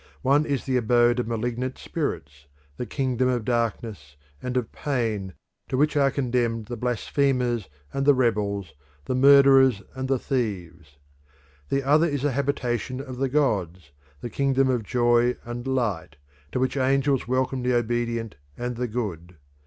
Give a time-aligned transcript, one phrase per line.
[0.23, 5.35] One is the abode of malignant spirits, the kingdom of darkness and of pain
[5.69, 8.73] to which are condemned the blasphemers and the rebels,
[9.05, 10.97] the murderers and the thieves.
[11.69, 13.91] The other is the habitation of the gods,
[14.21, 16.15] the kingdom of joy and light,
[16.51, 19.37] to which angels welcome the obedient and the good.